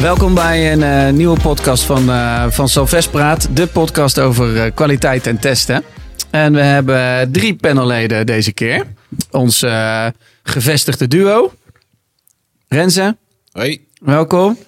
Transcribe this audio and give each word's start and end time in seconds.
Welkom 0.00 0.34
bij 0.34 0.72
een 0.72 0.82
eh, 0.82 1.12
nieuwe 1.12 1.40
podcast 1.40 1.82
van, 1.84 2.10
eh 2.10 2.50
van 2.50 2.68
Salvest 2.68 3.10
Praat. 3.10 3.56
De 3.56 3.66
podcast 3.66 4.18
over 4.18 4.62
eh, 4.64 4.74
kwaliteit 4.74 5.26
en 5.26 5.38
testen. 5.40 5.84
En 6.30 6.52
we 6.52 6.60
hebben 6.60 7.32
drie 7.32 7.54
panelleden 7.56 8.26
deze 8.26 8.52
keer. 8.52 8.86
Ons 9.30 9.62
eh, 9.62 10.06
gevestigde 10.42 11.08
duo. 11.08 11.52
Renze, 12.68 13.16
Hoi, 13.52 13.86
welkom. 14.00 14.58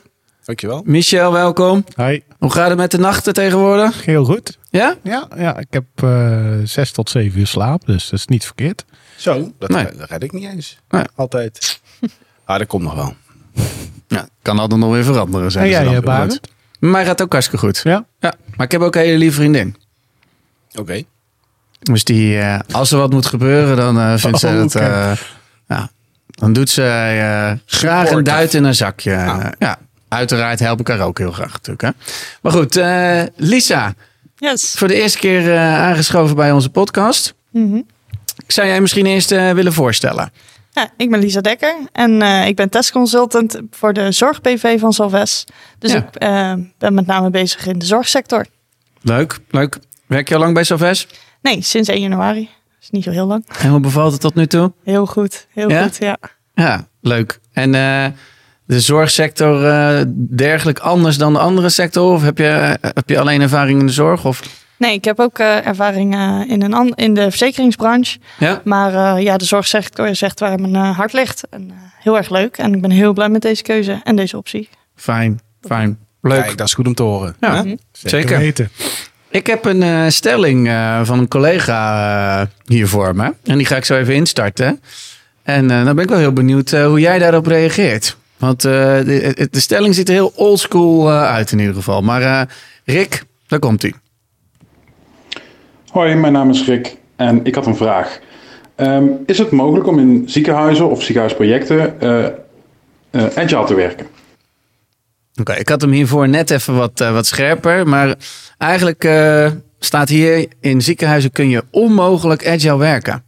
dankjewel. 0.44 0.82
Michel, 0.86 1.32
welkom. 1.32 1.84
Hi, 1.96 2.20
Hoe 2.38 2.50
gaat 2.52 2.68
het 2.68 2.78
met 2.78 2.90
de 2.90 2.98
nachten 2.98 3.32
tegenwoordig? 3.32 4.04
heel 4.04 4.24
goed. 4.24 4.58
Ja? 4.70 4.96
Ja, 5.02 5.28
ja 5.36 5.58
ik 5.58 5.66
heb 5.70 5.84
eh, 5.94 6.54
zes 6.64 6.92
tot 6.92 7.10
zeven 7.10 7.40
uur 7.40 7.46
slaap, 7.46 7.86
dus 7.86 8.04
dat 8.08 8.18
is 8.18 8.26
niet 8.26 8.44
verkeerd. 8.44 8.84
Zo, 9.16 9.52
dat, 9.58 9.68
Nee. 9.70 9.84
dat 9.96 10.10
red 10.10 10.22
ik 10.22 10.32
niet 10.32 10.44
eens. 10.44 10.78
Nee. 10.88 11.04
Altijd. 11.14 11.80
Ah, 12.44 12.58
dat 12.58 12.66
komt 12.66 12.82
nog 12.82 12.94
wel. 12.94 13.14
Ja, 14.12 14.28
kan 14.42 14.58
altijd 14.58 14.80
nog 14.80 14.92
weer 14.92 15.04
veranderen. 15.04 15.46
En 15.46 15.52
zeggen 15.52 15.70
ze 15.72 15.76
jij, 15.76 15.84
dan. 15.84 15.94
eh, 15.94 16.02
Barend? 16.02 16.40
Mij 16.78 17.04
gaat 17.04 17.22
ook 17.22 17.32
hartstikke 17.32 17.66
goed. 17.66 17.80
Ja? 17.84 18.04
Ja, 18.20 18.32
maar 18.56 18.66
ik 18.66 18.72
heb 18.72 18.80
ook 18.80 18.94
een 18.94 19.02
hele 19.02 19.18
lieve 19.18 19.34
vriendin. 19.36 19.76
Oké. 20.74 21.02
Dus 21.78 22.04
die, 22.04 22.38
eh, 22.38 22.58
als 22.70 22.92
er 22.92 22.98
wat 22.98 23.10
moet 23.12 23.26
gebeuren, 23.26 23.76
dan 23.76 23.98
eh, 24.00 24.14
vindt 24.16 24.38
ze 24.38 24.46
Oh, 24.46 24.52
het. 24.60 24.76
oké. 24.76 24.84
eh, 24.84 25.12
ja, 25.68 25.90
dan 26.26 26.52
doet 26.52 26.70
ze 26.70 26.82
eh, 26.82 27.52
graag 27.78 28.10
een 28.10 28.24
duit 28.24 28.54
in 28.54 28.64
een 28.64 28.74
zakje. 28.74 29.16
Ah. 29.16 29.46
Ja, 29.58 29.78
uiteraard 30.08 30.58
help 30.60 30.80
ik 30.80 30.88
haar 30.88 31.00
ook 31.00 31.18
heel 31.18 31.32
graag 31.32 31.52
natuurlijk. 31.52 31.82
Hè. 31.82 31.90
Maar 32.42 32.52
goed, 32.52 32.76
eh, 32.76 33.22
Lisa, 33.36 33.94
Yes. 34.36 34.74
voor 34.76 34.88
de 34.88 34.94
eerste 35.02 35.18
keer 35.18 35.52
eh, 35.52 35.74
aangeschoven 35.78 36.36
bij 36.36 36.52
onze 36.52 36.70
podcast. 36.70 37.34
Mhm. 37.50 37.80
Zou 38.46 38.66
jij 38.68 38.80
misschien 38.80 39.06
eerst 39.06 39.30
willen 39.30 39.72
voorstellen? 39.72 40.32
Ja, 40.74 40.90
ik 40.96 41.10
ben 41.10 41.20
Lisa 41.20 41.40
Dekker 41.40 41.76
en 41.92 42.22
eh, 42.22 42.46
ik 42.46 42.56
ben 42.56 42.68
testconsultant 42.68 43.60
voor 43.70 43.92
de 43.92 44.12
zorg-PV 44.12 44.80
van 44.80 44.92
Salves. 44.92 45.44
Dus 45.78 45.92
Ja. 45.92 45.98
ik 45.98 46.14
eh, 46.14 46.52
ben 46.78 46.94
met 46.94 47.06
name 47.06 47.30
bezig 47.30 47.66
in 47.66 47.78
de 47.78 47.84
zorgsector. 47.86 48.46
Leuk, 49.00 49.38
leuk. 49.50 49.78
Werk 50.06 50.28
je 50.28 50.34
al 50.34 50.40
lang 50.40 50.54
bij 50.54 50.64
Salves? 50.64 51.06
Nee, 51.42 51.62
sinds 51.62 51.88
1 51.88 52.00
januari. 52.00 52.48
is 52.80 52.90
niet 52.90 53.04
zo 53.04 53.10
heel 53.10 53.26
lang. 53.26 53.44
En 53.58 53.70
hoe 53.70 53.80
bevalt 53.80 54.12
het 54.12 54.20
tot 54.20 54.34
nu 54.34 54.46
toe? 54.46 54.72
Heel 54.84 55.06
goed, 55.06 55.46
heel 55.54 55.70
Ja? 55.70 55.82
goed, 55.82 55.96
ja. 56.00 56.16
Ja, 56.54 56.86
leuk. 57.00 57.40
En 57.52 57.74
eh, 57.74 58.06
de 58.66 58.80
zorgsector 58.80 59.60
dergelijk 60.14 60.78
anders 60.78 61.16
dan 61.18 61.32
de 61.32 61.38
andere 61.38 61.68
sector? 61.68 62.12
Of 62.12 62.22
heb 62.22 62.38
je, 62.38 62.78
heb 62.80 63.08
je 63.08 63.18
alleen 63.20 63.40
ervaring 63.40 63.80
in 63.80 63.86
de 63.86 63.92
zorg? 63.92 64.24
Of? 64.24 64.40
Nee, 64.82 64.94
ik 64.94 65.04
heb 65.04 65.20
ook 65.20 65.38
eh, 65.38 65.66
ervaring 65.66 66.14
eh, 66.14 66.40
in, 66.46 66.62
een 66.62 66.72
an- 66.74 66.94
in 66.94 67.14
de 67.14 67.30
verzekeringsbranche. 67.30 68.18
Ja? 68.38 68.60
Maar 68.64 69.16
eh, 69.16 69.22
ja, 69.22 69.36
de 69.36 69.44
zorgsector 69.44 70.06
is 70.08 70.22
echt 70.22 70.40
waar 70.40 70.60
mijn 70.60 70.74
eh, 70.74 70.96
hart 70.96 71.12
ligt. 71.12 71.42
En, 71.50 71.70
eh, 71.70 71.76
heel 72.00 72.16
erg 72.16 72.30
leuk 72.30 72.56
en 72.56 72.74
ik 72.74 72.80
ben 72.80 72.90
heel 72.90 73.12
blij 73.12 73.28
met 73.28 73.42
deze 73.42 73.62
keuze 73.62 74.00
en 74.04 74.16
deze 74.16 74.36
optie. 74.36 74.68
Fijn, 74.96 75.40
fijn. 75.60 75.98
Leuk. 76.20 76.42
Kijk, 76.44 76.56
dat 76.58 76.66
is 76.66 76.74
goed 76.74 76.86
om 76.86 76.94
te 76.94 77.02
horen. 77.02 77.36
Ja. 77.40 77.64
Zeker. 77.92 78.38
weten. 78.38 78.70
Ik 79.30 79.46
heb 79.46 79.64
een 79.64 79.82
eh, 79.82 80.04
stelling 80.08 80.68
eh, 80.68 81.00
van 81.04 81.18
een 81.18 81.28
collega 81.28 82.40
eh, 82.40 82.46
hier 82.66 82.88
voor 82.88 83.16
me. 83.16 83.34
En 83.44 83.56
die 83.56 83.66
ga 83.66 83.76
ik 83.76 83.84
zo 83.84 83.96
even 83.96 84.14
instarten. 84.14 84.80
En 85.42 85.70
eh, 85.70 85.84
dan 85.84 85.94
ben 85.94 86.04
ik 86.04 86.10
wel 86.10 86.18
heel 86.18 86.32
benieuwd 86.32 86.72
eh, 86.72 86.86
hoe 86.86 87.00
jij 87.00 87.18
daarop 87.18 87.46
reageert. 87.46 88.16
Want 88.36 88.64
eh, 88.64 88.72
de, 88.72 89.48
de 89.50 89.60
stelling 89.60 89.94
ziet 89.94 90.08
er 90.08 90.14
heel 90.14 90.32
oldschool 90.36 91.08
eh 91.10 91.22
uit 91.32 91.52
in 91.52 91.58
ieder 91.58 91.74
geval. 91.74 92.00
Maar 92.02 92.22
eh, 92.22 92.40
Rick, 92.84 93.24
daar 93.46 93.58
komt 93.58 93.82
hij. 93.82 93.92
Hoi, 95.92 96.14
mijn 96.14 96.32
naam 96.32 96.50
is 96.50 96.64
Rick 96.64 96.96
en 97.16 97.44
ik 97.44 97.54
had 97.54 97.66
een 97.66 97.76
vraag. 97.76 98.20
Ehm, 98.74 99.06
is 99.26 99.38
het 99.38 99.50
mogelijk 99.50 99.86
om 99.86 99.98
in 99.98 100.22
ziekenhuizen 100.26 100.90
of 100.90 101.02
ziekenhuisprojecten 101.02 102.00
eh, 102.00 102.26
eh, 102.26 102.32
agile 103.34 103.64
te 103.64 103.74
werken? 103.74 104.06
Oké, 105.40 105.52
ik 105.52 105.68
had 105.68 105.80
hem 105.80 105.90
hiervoor 105.90 106.28
net 106.28 106.50
even 106.50 106.76
wat, 106.76 107.00
eh, 107.00 107.12
wat 107.12 107.26
scherper. 107.26 107.88
Maar 107.88 108.14
eigenlijk 108.58 109.04
eh, 109.04 109.50
staat 109.78 110.08
hier 110.08 110.46
in 110.60 110.82
ziekenhuizen 110.82 111.32
kun 111.32 111.48
je 111.48 111.64
onmogelijk 111.70 112.48
agile 112.48 112.78
werken. 112.78 113.24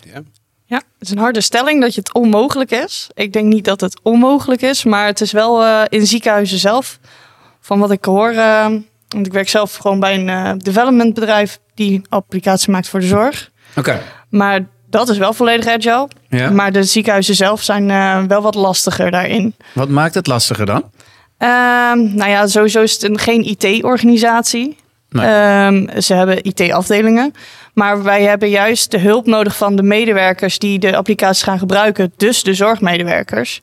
Ja. 0.00 0.22
Ja, 0.64 0.76
het 0.76 0.84
is 0.98 1.10
een 1.10 1.18
harde 1.18 1.40
stelling 1.40 1.80
dat 1.80 1.94
je 1.94 2.00
het 2.00 2.14
onmogelijk 2.14 2.70
is. 2.70 3.10
Ik 3.14 3.32
denk 3.32 3.46
niet 3.46 3.64
dat 3.64 3.80
het 3.80 4.00
onmogelijk 4.02 4.62
is, 4.62 4.84
maar 4.84 5.06
het 5.06 5.20
is 5.20 5.32
wel 5.32 5.62
eh, 5.62 5.82
in 5.88 6.06
ziekenhuizen 6.06 6.58
zelf. 6.58 6.98
Van 7.60 7.78
wat 7.78 7.90
ik 7.90 8.04
hoor, 8.04 8.30
eh, 8.30 8.66
want 9.12 9.26
ik 9.26 9.32
werk 9.32 9.48
zelf 9.48 9.76
gewoon 9.76 10.00
bij 10.00 10.14
een 10.14 10.28
eh, 10.28 10.52
developmentbedrijf 10.56 11.58
die 11.74 12.02
applicatie 12.08 12.70
maakt 12.70 12.88
voor 12.88 13.00
de 13.00 13.06
zorg. 13.06 13.50
Oké. 13.76 14.00
Maar 14.28 14.60
dat 14.90 15.08
is 15.08 15.18
wel 15.18 15.32
volledig 15.32 15.66
agile. 15.66 16.08
Ja. 16.28 16.50
Maar 16.50 16.72
de 16.72 16.82
ziekenhuizen 16.82 17.34
zelf 17.34 17.62
zijn 17.62 17.90
eh, 17.90 18.22
wel 18.28 18.42
wat 18.42 18.54
lastiger 18.54 19.10
daarin. 19.10 19.54
Wat 19.72 19.88
maakt 19.88 20.14
het 20.14 20.26
lastiger 20.26 20.66
dan? 20.66 20.90
Ehm, 21.38 22.14
nou 22.14 22.30
ja, 22.30 22.46
sowieso 22.46 22.82
is 22.82 22.92
het 22.92 23.02
een, 23.02 23.18
geen 23.18 23.44
IT-organisatie. 23.44 24.76
Nee. 25.08 25.26
Ehm, 25.26 26.00
ze 26.00 26.14
hebben 26.14 26.44
IT-afdelingen. 26.44 27.34
Maar 27.74 28.02
wij 28.02 28.22
hebben 28.22 28.48
juist 28.48 28.90
de 28.90 28.98
hulp 28.98 29.26
nodig 29.26 29.56
van 29.56 29.76
de 29.76 29.82
medewerkers 29.82 30.58
die 30.58 30.78
de 30.78 30.96
applicaties 30.96 31.42
gaan 31.42 31.58
gebruiken. 31.58 32.12
Dus 32.16 32.42
de 32.42 32.54
zorgmedewerkers. 32.54 33.60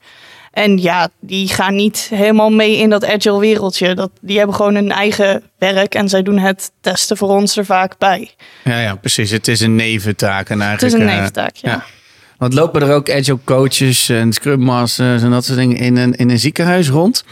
En 0.52 0.78
ja, 0.78 1.10
die 1.20 1.48
gaan 1.48 1.76
niet 1.76 2.08
helemaal 2.14 2.50
mee 2.50 2.78
in 2.78 2.90
dat 2.90 3.06
agile 3.06 3.40
wereldje. 3.40 3.96
Dat, 3.96 4.12
die 4.22 4.38
hebben 4.38 4.56
gewoon 4.56 4.76
hun 4.76 4.92
eigen 4.92 5.44
werk 5.58 5.96
en 5.96 6.10
zij 6.10 6.24
doen 6.24 6.38
het 6.38 6.72
testen 6.82 7.18
voor 7.18 7.30
ons 7.30 7.58
er 7.58 7.66
vaak 7.66 7.98
bij. 7.98 8.32
Ja, 8.64 8.80
ja, 8.80 8.96
precies. 8.96 9.32
Het 9.32 9.48
is 9.48 9.60
een 9.60 9.76
neventaak. 9.76 10.50
En 10.50 10.62
Het 10.62 10.82
is 10.82 10.94
eigenlijk, 10.94 11.04
een 11.04 11.10
eh, 11.10 11.16
neventaak, 11.16 11.56
ja. 11.56 11.72
ja. 11.72 11.86
Want 12.38 12.54
lopen 12.54 12.82
er 12.82 12.94
ook 12.94 13.10
agile 13.10 13.40
coaches 13.44 14.10
en 14.10 14.34
scrum 14.34 14.60
masters 14.60 15.22
en 15.24 15.32
dat 15.32 15.46
soort 15.46 15.58
dingen 15.58 15.78
in 15.78 15.98
een, 15.98 16.14
in 16.14 16.30
een 16.30 16.40
ziekenhuis 16.40 16.90
rond? 16.90 17.24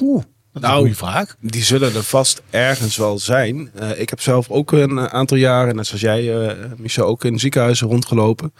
Oeh, 0.00 0.22
dat 0.52 0.62
is 0.62 0.68
Nou, 0.68 0.74
een 0.74 0.80
goede 0.80 0.94
vraag. 0.94 1.36
Die 1.40 1.62
zullen 1.62 1.94
er 1.94 2.02
vast 2.02 2.42
ergens 2.50 2.96
wel 2.96 3.18
zijn. 3.18 3.70
Eh, 3.74 4.00
ik 4.00 4.10
heb 4.10 4.20
zelf 4.20 4.50
ook 4.50 4.72
een 4.72 5.10
aantal 5.10 5.36
jaren, 5.36 5.76
net 5.76 5.86
zoals 5.86 6.02
jij, 6.02 6.46
eh 6.46 6.56
Michel, 6.76 7.06
ook 7.06 7.24
in 7.24 7.38
ziekenhuizen 7.38 7.88
rondgelopen. 7.88 8.52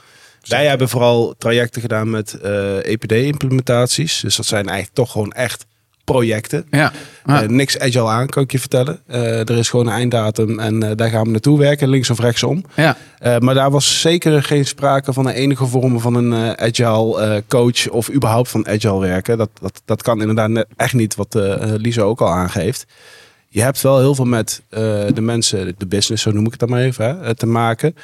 Wij 0.49 0.67
hebben 0.67 0.89
vooral 0.89 1.35
trajecten 1.39 1.81
gedaan 1.81 2.11
met 2.11 2.33
eh, 2.33 2.85
EPD-implementaties. 2.85 4.21
Dus 4.21 4.37
dat 4.37 4.47
zijn 4.47 4.67
eigenlijk 4.67 4.97
toch 4.97 5.11
gewoon 5.11 5.33
echt 5.33 5.67
projecten. 6.05 6.67
Ja. 6.71 6.93
Eh, 7.27 7.41
niks 7.41 7.79
agile 7.79 8.09
aan, 8.09 8.27
kan 8.27 8.43
ik 8.43 8.53
je 8.53 8.59
vertellen. 8.59 9.01
Eh, 9.07 9.39
er 9.39 9.59
is 9.59 9.71
gewoon 9.71 9.87
een 9.87 9.93
einddatum 9.93 10.59
en 10.59 10.97
daar 10.97 11.11
gaan 11.11 11.25
we 11.25 11.31
naartoe 11.31 11.59
werken, 11.59 11.89
links 11.89 12.11
of 12.11 12.19
rechtsom. 12.19 12.65
ja. 12.75 12.97
Maar 13.39 13.55
daar 13.55 13.71
was 13.71 14.01
zeker 14.01 14.43
geen 14.43 14.67
sprake 14.67 15.13
van 15.13 15.27
een 15.27 15.35
enige 15.35 15.67
vorm 15.67 16.01
van 16.01 16.15
een 16.15 16.59
agile 16.59 17.43
coach 17.49 17.89
of 17.89 18.11
überhaupt 18.11 18.49
van 18.49 18.69
agile 18.69 19.01
werken. 19.01 19.39
Dat, 19.39 19.51
dat, 19.61 19.83
dat 19.85 20.03
kan 20.03 20.21
inderdaad 20.21 20.67
echt 20.77 20.95
niet 20.95 21.15
wat 21.15 21.39
Lisa 21.77 22.03
ook 22.03 22.21
al 22.21 22.33
aangeeft. 22.33 22.87
Je 23.49 23.63
hebt 23.63 23.81
wel 23.81 23.99
heel 23.99 24.15
veel 24.15 24.25
met 24.25 24.63
de 24.71 25.21
mensen, 25.21 25.75
de 25.79 25.87
business, 25.87 26.23
zo 26.23 26.31
noem 26.31 26.45
ik 26.45 26.51
het 26.51 26.61
dan 26.61 26.71
maar 26.71 26.81
even, 26.81 27.19
hè, 27.21 27.35
te 27.35 27.47
maken. 27.47 27.95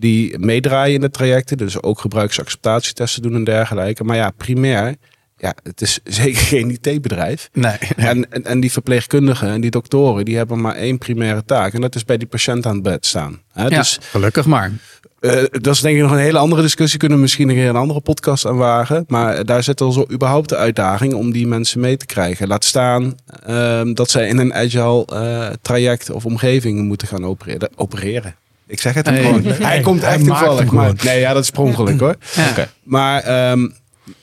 Die 0.00 0.38
meedraaien 0.38 0.94
in 0.94 1.00
de 1.00 1.10
trajecten, 1.10 1.56
dus 1.56 1.82
ook 1.82 2.00
gebruiksacceptatietesten 2.00 3.22
doen 3.22 3.34
en 3.34 3.44
dergelijke. 3.44 4.04
Maar 4.04 4.16
ja, 4.16 4.30
primair, 4.36 4.94
ja, 5.36 5.54
het 5.62 5.80
is 5.80 5.98
zeker 6.22 6.40
geen 6.42 6.70
IT-bedrijf. 6.70 7.48
Nee. 7.52 7.76
En, 7.96 8.30
en, 8.32 8.44
en 8.44 8.60
die 8.60 8.72
verpleegkundigen 8.72 9.48
en 9.48 9.60
die 9.60 9.70
doktoren, 9.70 10.24
die 10.24 10.36
hebben 10.36 10.60
maar 10.60 10.74
één 10.74 10.98
primaire 10.98 11.44
taak. 11.44 11.72
En 11.74 11.80
dat 11.80 11.94
is 11.94 12.04
bij 12.04 12.16
die 12.18 12.28
patiënt 12.28 12.66
aan 12.66 12.74
het 12.74 12.82
bed 12.82 13.06
staan. 13.06 13.40
Hè? 13.52 13.62
Ja, 13.62 13.68
Dus 13.68 13.98
gelukkig 14.02 14.46
maar. 14.46 14.72
eh, 15.20 15.42
dat 15.50 15.74
is 15.74 15.80
denk 15.80 15.96
ik 15.96 16.02
nog 16.02 16.10
een 16.12 16.18
hele 16.18 16.38
andere 16.38 16.62
discussie. 16.62 16.98
Kunnen 16.98 17.16
we 17.16 17.22
misschien 17.22 17.48
een 17.48 17.54
keer 17.54 17.68
een 17.68 17.76
andere 17.76 18.00
podcast 18.00 18.46
aan 18.46 18.56
wagen. 18.56 19.04
Maar 19.08 19.44
daar 19.44 19.62
zit 19.62 19.80
al 19.80 19.92
zo 19.92 20.06
überhaupt 20.12 20.48
de 20.48 20.56
uitdaging 20.56 21.14
om 21.14 21.32
die 21.32 21.46
mensen 21.46 21.80
mee 21.80 21.96
te 21.96 22.06
krijgen. 22.06 22.48
Laat 22.48 22.64
staan 22.64 23.14
ehm, 23.46 23.94
dat 23.94 24.10
zij 24.10 24.28
in 24.28 24.38
een 24.38 24.54
agile 24.54 25.04
eh, 25.06 25.48
traject 25.62 26.10
of 26.10 26.24
omgeving 26.24 26.80
moeten 26.86 27.08
gaan 27.08 27.24
opereren. 27.24 27.70
opereren. 27.76 28.34
Ik 28.70 28.80
zeg 28.80 28.94
het 28.94 29.06
hem 29.06 29.16
gewoon. 29.16 29.42
Nee, 29.42 29.52
hij 29.52 29.80
komt 29.80 30.00
hij 30.02 30.12
echt 30.14 30.24
maakt 30.24 30.38
toevallig. 30.38 30.64
hem 30.64 30.74
Maar, 30.74 30.92
nee, 31.04 31.20
ja, 31.20 31.32
dat 31.32 31.42
is 31.42 31.50
per 31.50 31.62
ongeluk 31.62 32.00
hoor. 32.00 32.16
Ja. 32.34 32.66
Maar 32.82 33.22
ehm, 33.22 33.68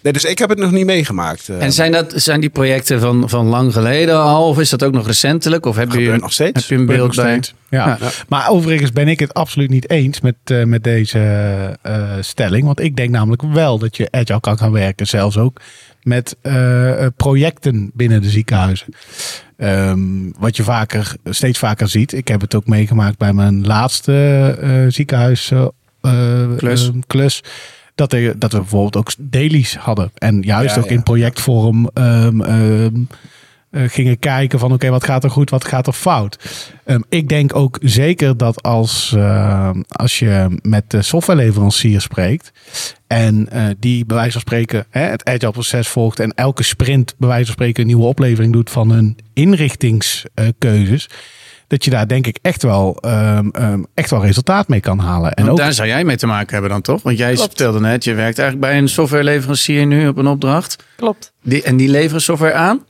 nee, 0.02 0.13
dus 0.13 0.24
ik 0.24 0.40
heb 0.40 0.50
het 0.50 0.58
nog 0.58 0.72
niet 0.72 0.85
meegemaakt. 0.85 1.50
eh. 1.50 1.63
En 1.63 1.74
zijn, 1.74 1.92
dat, 1.92 2.13
zijn 2.16 2.39
die 2.39 2.50
projecten 2.50 3.00
van, 3.00 3.30
van 3.30 3.45
lang 3.45 3.74
geleden 3.74 4.19
al? 4.22 4.48
Of 4.48 4.60
is 4.60 4.69
dat 4.69 4.83
ook 4.83 4.94
nog 4.94 5.07
recentelijk? 5.07 5.66
Of 5.66 5.75
heb 5.75 5.92
je, 5.92 6.18
nog 6.19 6.33
steeds. 6.33 6.54
heb 6.54 6.69
je 6.69 6.75
een 6.75 6.86
beeld 6.86 7.16
Nog 7.16 7.25
bij? 7.25 7.31
steeds. 7.31 7.54
Ja. 7.69 7.98
Ja. 8.00 8.10
Maar 8.27 8.50
overigens 8.50 8.92
ben 8.92 9.07
ik 9.07 9.19
het 9.19 9.33
absoluut 9.33 9.69
niet 9.69 9.89
eens 9.89 10.22
met, 10.22 10.36
eh, 10.44 10.63
met 10.63 10.83
deze 10.83 11.19
eh, 11.81 12.04
stelling. 12.22 12.66
Want 12.66 12.80
ik 12.80 12.95
denk 12.95 13.10
namelijk 13.10 13.42
wel 13.42 13.77
dat 13.77 13.98
je 13.98 14.07
agile 14.12 14.39
kan 14.39 14.57
gaan 14.57 14.72
werken. 14.72 15.07
Zelfs 15.07 15.38
ook 15.38 15.62
met 16.04 16.36
eh, 16.42 17.06
projecten 17.18 17.92
binnen 17.94 18.22
de 18.22 18.30
ziekenhuizen. 18.30 18.88
Ehm, 19.57 20.30
wat 20.39 20.56
je 20.57 20.63
vaker, 20.63 21.15
steeds 21.24 21.59
vaker 21.59 21.88
ziet. 21.88 22.13
Ik 22.13 22.27
heb 22.27 22.42
het 22.42 22.56
ook 22.56 22.68
meegemaakt 22.68 23.18
bij 23.18 23.33
mijn 23.33 23.65
laatste 23.65 24.86
ziekenhuis 24.89 25.51
eh, 25.51 25.65
eh, 26.01 26.57
Klus. 26.57 26.88
eh, 26.88 26.94
klus. 27.07 27.44
Dat, 27.95 28.13
er, 28.13 28.39
dat 28.39 28.51
we 28.51 28.57
bijvoorbeeld 28.57 28.95
ook 28.98 29.12
dailies 29.18 29.75
hadden. 29.77 30.12
En 30.13 30.42
juist 30.42 30.75
Ja, 30.75 30.81
ook 30.81 30.88
ja. 30.89 30.95
in 30.95 31.04
projectvorm 31.04 31.89
ehm, 31.94 32.42
ehm, 32.42 32.95
eh, 32.95 33.01
gingen 33.88 34.19
kijken 34.19 34.59
van 34.59 34.74
oké, 34.74 34.89
wat 34.89 35.03
gaat 35.03 35.24
er 35.24 35.29
goed, 35.29 35.50
wat 35.50 35.65
gaat 35.65 35.88
er 35.88 35.94
fout. 35.94 36.38
Ehm, 36.85 37.01
ik 37.09 37.29
denk 37.29 37.56
ook 37.56 37.77
zeker 37.81 38.38
dat 38.38 38.63
als, 38.63 39.13
eh, 39.18 39.69
als 39.88 40.19
je 40.19 40.59
met 40.62 40.89
de 40.89 41.01
softwareleverancier 41.01 42.01
spreekt 42.01 42.51
en 43.07 43.50
eh, 43.50 43.63
die 43.79 44.06
bij 44.06 44.15
wijze 44.15 44.31
van 44.31 44.41
spreken 44.41 44.85
hè, 44.89 45.01
het 45.01 45.25
agile 45.25 45.51
proces 45.51 45.88
volgt 45.88 46.19
en 46.19 46.33
elke 46.33 46.63
sprint 46.63 47.15
bij 47.18 47.27
wijze 47.27 47.45
van 47.45 47.53
spreken 47.53 47.81
een 47.81 47.88
nieuwe 47.88 48.06
oplevering 48.06 48.53
doet 48.53 48.69
van 48.69 48.89
hun 48.89 49.18
inrichtingskeuzes. 49.33 51.09
dat 51.68 51.83
je 51.83 51.89
daar 51.89 52.07
denk 52.07 52.27
ik 52.27 52.39
echt 52.41 52.63
wel, 52.63 52.97
ehm, 53.01 53.50
ehm, 53.50 53.83
echt 53.94 54.09
wel 54.09 54.25
resultaat 54.25 54.68
mee 54.68 54.79
kan 54.79 55.00
halen. 55.00 55.33
En 55.33 55.50
ook, 55.50 55.57
daar 55.57 55.74
zou 55.74 55.88
jij 55.88 56.03
mee 56.03 56.15
te 56.15 56.27
maken 56.27 56.51
hebben 56.51 56.69
dan 56.69 56.81
toch? 56.81 57.01
Want 57.01 57.18
jij 57.18 57.33
Klopt. 57.33 57.47
vertelde 57.47 57.79
net, 57.79 58.03
je 58.03 58.13
werkt 58.13 58.39
eigenlijk 58.39 58.69
bij 58.69 58.77
een 58.77 58.89
softwareleverancier 58.89 59.85
nu 59.85 60.07
op 60.07 60.18
een 60.18 60.27
opdracht. 60.27 60.83
Klopt. 60.95 61.33
Die, 61.44 61.63
en 61.63 61.77
die 61.77 61.89
leveren 61.89 62.21
software 62.21 62.53
aan? 62.53 62.85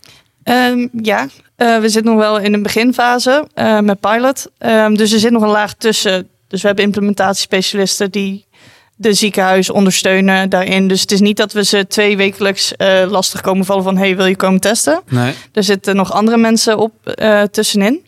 Ehm, 0.47 0.87
ja, 1.01 1.27
Eh, 1.55 1.79
we 1.79 1.89
zitten 1.89 2.11
nog 2.11 2.21
wel 2.21 2.39
in 2.39 2.53
een 2.53 2.63
beginfase 2.63 3.47
eh, 3.53 3.79
met 3.79 3.99
pilot. 3.99 4.47
Ehm, 4.57 4.93
dus 4.93 5.11
er 5.13 5.19
zit 5.19 5.31
nog 5.31 5.41
een 5.41 5.49
laag 5.49 5.73
tussen. 5.73 6.27
Dus 6.47 6.61
we 6.61 6.67
hebben 6.67 6.85
implementatiespecialisten 6.85 8.11
die 8.11 8.45
de 8.95 9.13
ziekenhuis 9.13 9.69
ondersteunen 9.69 10.49
daarin. 10.49 10.87
Dus 10.87 11.01
het 11.01 11.11
is 11.11 11.19
niet 11.19 11.37
dat 11.37 11.53
we 11.53 11.63
ze 11.63 11.87
twee 11.87 12.17
wekelijks 12.17 12.75
eh, 12.75 13.03
lastig 13.09 13.41
komen 13.41 13.65
vallen 13.65 13.83
van... 13.83 13.97
hey, 13.97 14.15
wil 14.15 14.25
je 14.25 14.35
komen 14.35 14.59
testen? 14.59 15.01
Nee. 15.09 15.33
Er 15.53 15.63
zitten 15.63 15.95
nog 15.95 16.11
andere 16.11 16.37
mensen 16.37 16.77
op 16.77 16.93
eh, 17.07 17.41
tussenin. 17.41 18.05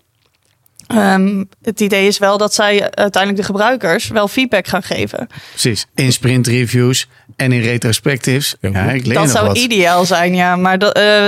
Ehm, 0.87 1.43
het 1.61 1.79
idee 1.79 2.07
is 2.07 2.17
wel 2.17 2.37
dat 2.37 2.53
zij 2.53 2.81
uiteindelijk 2.91 3.41
de 3.41 3.47
gebruikers 3.47 4.07
wel 4.07 4.27
feedback 4.27 4.67
gaan 4.67 4.83
geven. 4.83 5.27
Precies. 5.49 5.85
In 5.95 6.11
sprint 6.13 6.47
reviews 6.47 7.07
en 7.35 7.51
in 7.51 7.61
retrospectives. 7.61 8.55
Ja, 8.61 8.69
Ja, 8.69 8.91
ik 8.91 9.05
leer 9.05 9.13
dat 9.13 9.23
nog 9.23 9.31
zou 9.31 9.47
wat. 9.47 9.57
ideaal 9.57 10.05
zijn, 10.05 10.35
ja. 10.35 10.55
Maar 10.55 10.79
dat, 10.79 10.93
eh, 10.93 11.27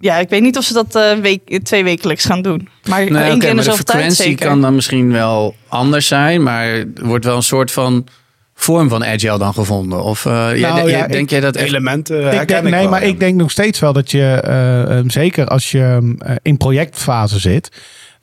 ja, 0.00 0.16
ik 0.18 0.28
weet 0.28 0.42
niet 0.42 0.56
of 0.56 0.64
ze 0.64 0.72
dat 0.72 0.94
eh, 0.94 1.12
week, 1.12 1.58
twee 1.64 1.84
wekelijks 1.84 2.24
gaan 2.24 2.42
doen. 2.42 2.68
Maar 2.88 2.98
Nee, 2.98 3.08
één 3.08 3.16
oké, 3.16 3.22
keer 3.22 3.32
in 3.32 3.38
maar 3.40 3.48
de 3.48 3.54
de 3.56 3.62
zoveel 3.62 3.84
tijd 3.84 3.98
frequentie 3.98 4.24
zeker. 4.24 4.46
kan 4.46 4.60
dan 4.60 4.74
misschien 4.74 5.12
wel 5.12 5.54
anders 5.68 6.06
zijn, 6.06 6.42
maar 6.42 6.66
er 6.66 6.86
wordt 7.02 7.24
wel 7.24 7.36
een 7.36 7.42
soort 7.42 7.70
van 7.70 8.06
vorm 8.54 8.88
van 8.88 9.04
agile 9.04 9.38
dan 9.38 9.54
gevonden. 9.54 10.02
Of 10.02 10.26
eh, 10.26 10.32
Nou, 10.32 10.56
jij- 10.58 10.86
ja, 10.88 11.06
denk 11.06 11.22
ik- 11.22 11.30
jij 11.30 11.40
dat 11.40 11.56
echt? 11.56 11.66
Elementen 11.68 12.16
Ik 12.24 12.30
denk, 12.30 12.50
ik 12.50 12.62
nee, 12.62 12.80
wel, 12.80 12.88
maar 12.90 13.02
ik 13.02 13.20
denk 13.20 13.34
nog 13.36 13.50
steeds 13.50 13.78
wel 13.78 13.92
dat 13.92 14.10
je, 14.10 14.40
eh, 14.44 14.98
ehm, 14.98 15.08
zeker 15.08 15.46
als 15.46 15.70
je 15.70 16.14
eh, 16.18 16.34
in 16.42 16.56
projectfase 16.56 17.38
zit, 17.38 17.68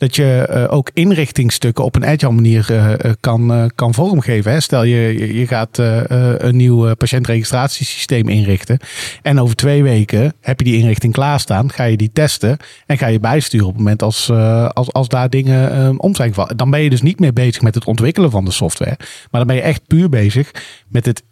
dat 0.04 0.16
je 0.16 0.46
eh, 0.50 0.74
ook 0.74 0.90
inrichtingstukken 0.94 1.84
op 1.84 1.96
een 1.96 2.06
agile 2.06 2.32
manier 2.32 2.66
eh, 2.70 2.94
eh, 2.94 3.14
kan, 3.20 3.72
kan 3.76 3.94
vormgeven. 3.94 4.52
Hè. 4.52 4.60
Stel 4.60 4.84
je, 4.84 5.34
je, 5.38 5.48
gaat 5.48 5.78
een 5.78 6.56
nieuw 6.56 6.96
patiëntregistratiesysteem 6.96 8.30
inrichten. 8.30 8.80
En 9.22 9.40
over 9.40 9.56
twee 9.56 9.84
weken 9.84 10.34
heb 10.42 10.60
je 10.60 10.66
die 10.66 10.78
inrichting 10.78 11.14
klaarstaan. 11.14 11.72
Ga 11.72 11.84
je 11.84 11.98
die 11.98 12.12
testen 12.14 12.58
en 12.86 12.98
ga 12.98 13.08
je 13.08 13.20
bijsturen 13.20 13.66
op 13.66 13.72
het 13.72 13.82
moment 13.82 14.04
als, 14.04 14.30
als, 14.74 14.94
als 14.94 15.08
daar 15.08 15.30
dingen 15.30 15.72
eh, 15.72 15.90
om 15.98 16.16
zijn 16.16 16.30
gevallen. 16.30 16.58
Dan 16.58 16.70
ben 16.70 16.82
je 16.82 16.90
dus 16.90 17.02
niet 17.02 17.20
meer 17.20 17.34
bezig 17.34 17.62
met 17.62 17.76
het 17.76 17.86
ontwikkelen 17.86 18.32
van 18.32 18.46
de 18.46 18.52
software. 18.52 18.98
Maar 18.98 19.46
dan 19.46 19.48
ben 19.48 19.56
je 19.56 19.62
echt 19.62 19.88
puur 19.88 20.10
bezig 20.10 20.52
met 20.88 21.06
het 21.06 21.24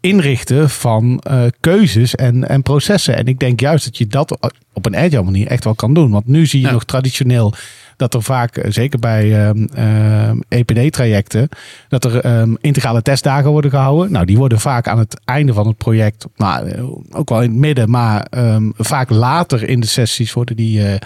inrichten 0.00 0.70
van 0.70 1.18
eh, 1.22 1.42
keuzes 1.60 2.14
en, 2.14 2.48
en 2.48 2.62
processen. 2.62 3.16
En 3.16 3.26
ik 3.26 3.38
denk 3.38 3.60
juist 3.60 3.84
dat 3.84 3.98
je 3.98 4.06
dat 4.06 4.38
op 4.72 4.86
een 4.86 4.96
agile 4.96 5.22
manier 5.22 5.46
echt 5.46 5.64
wel 5.64 5.74
kan 5.74 5.94
doen. 5.94 6.10
Want 6.10 6.26
nu 6.26 6.46
zie 6.46 6.60
je 6.60 6.66
Ja. 6.66 6.72
nog 6.72 6.84
traditioneel 6.84 7.54
dat 7.96 8.14
er 8.14 8.22
vaak, 8.22 8.56
eh, 8.56 8.70
zeker 8.70 8.98
bij 8.98 9.46
ehm, 9.46 9.64
ehm, 9.74 10.38
EPD-trajecten, 10.48 11.48
dat 11.88 12.04
er 12.04 12.20
ehm, 12.20 12.54
integrale 12.60 13.02
testdagen 13.02 13.50
worden 13.50 13.70
gehouden. 13.70 14.12
Nou, 14.12 14.24
die 14.24 14.36
worden 14.36 14.60
vaak 14.60 14.88
aan 14.88 14.98
het 14.98 15.20
einde 15.24 15.52
van 15.52 15.66
het 15.66 15.76
project, 15.76 16.26
nou, 16.36 16.68
eh, 16.68 16.84
ook 17.10 17.28
wel 17.28 17.42
in 17.42 17.50
het 17.50 17.58
midden, 17.58 17.90
maar 17.90 18.26
ehm, 18.30 18.70
vaak 18.76 19.10
later 19.10 19.68
in 19.68 19.80
de 19.80 19.86
sessies 19.86 20.32
worden 20.32 20.56
die... 20.56 20.98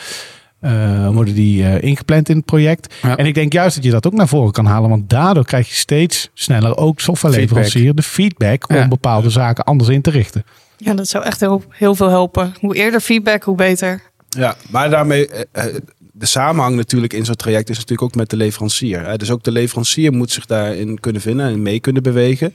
eh, 0.64 1.08
worden 1.08 1.34
die 1.34 1.64
eh, 1.64 1.82
ingepland 1.82 2.28
in 2.28 2.36
het 2.36 2.44
project. 2.44 2.94
Ja. 3.02 3.16
En 3.16 3.26
ik 3.26 3.34
denk 3.34 3.52
juist 3.52 3.74
dat 3.74 3.84
je 3.84 3.90
dat 3.90 4.06
ook 4.06 4.12
naar 4.12 4.28
voren 4.28 4.52
kan 4.52 4.66
halen. 4.66 4.90
Want 4.90 5.10
daardoor 5.10 5.44
krijg 5.44 5.68
je 5.68 5.74
steeds 5.74 6.30
sneller 6.34 6.76
ook 6.76 7.00
softwareleverancier 7.00 7.94
de 7.94 8.02
feedback 8.02 8.68
om 8.68 8.76
Ja. 8.76 8.88
bepaalde 8.88 9.30
zaken 9.30 9.64
anders 9.64 9.90
in 9.90 10.02
te 10.02 10.10
richten. 10.10 10.44
Ja, 10.76 10.94
dat 10.94 11.08
zou 11.08 11.24
echt 11.24 11.40
heel, 11.40 11.62
heel 11.68 11.94
veel 11.94 12.08
helpen. 12.08 12.54
Hoe 12.60 12.74
eerder 12.76 13.00
feedback, 13.00 13.42
hoe 13.42 13.56
beter. 13.56 14.02
Ja, 14.28 14.56
maar 14.70 14.90
daarmee, 14.90 15.28
eh, 15.28 15.64
de 16.12 16.26
samenhang 16.26 16.76
natuurlijk 16.76 17.12
in 17.12 17.24
zo'n 17.24 17.34
traject 17.34 17.68
is 17.70 17.76
natuurlijk 17.76 18.02
ook 18.02 18.14
met 18.14 18.30
de 18.30 18.36
leverancier. 18.36 19.06
Hè. 19.06 19.16
Dus 19.16 19.30
ook 19.30 19.42
de 19.42 19.52
leverancier 19.52 20.12
moet 20.12 20.30
zich 20.30 20.46
daarin 20.46 21.00
kunnen 21.00 21.22
vinden 21.22 21.46
en 21.46 21.62
mee 21.62 21.80
kunnen 21.80 22.02
bewegen. 22.02 22.54